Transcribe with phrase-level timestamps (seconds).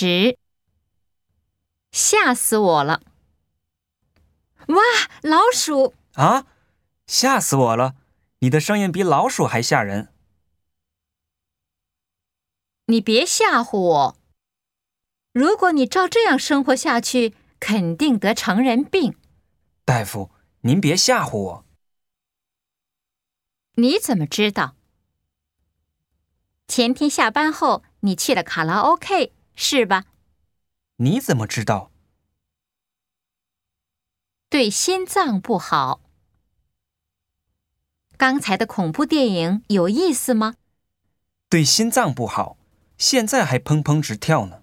[0.00, 0.38] 十，
[1.92, 3.02] 吓死我了！
[4.68, 4.76] 哇，
[5.20, 5.92] 老鼠！
[6.14, 6.46] 啊，
[7.06, 7.96] 吓死我了！
[8.38, 10.10] 你的声音比老鼠还吓人。
[12.86, 14.16] 你别吓唬我！
[15.32, 19.18] 如果你照这样生活下去，肯定得成人病。
[19.84, 20.30] 大夫，
[20.60, 21.66] 您别吓唬我。
[23.74, 24.76] 你怎么知道？
[26.66, 30.04] 前天下班后，你去了卡拉 OK，是吧？
[30.96, 31.90] 你怎么知道？
[34.48, 36.00] 对心脏不好。
[38.16, 40.56] 刚才的恐怖电影有意思吗？
[41.48, 42.58] 对心脏不好，
[42.98, 44.62] 现在还砰砰直跳呢。